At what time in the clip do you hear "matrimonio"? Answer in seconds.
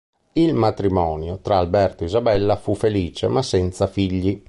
0.55-1.37